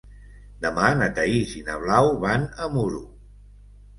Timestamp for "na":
1.01-1.09, 1.69-1.75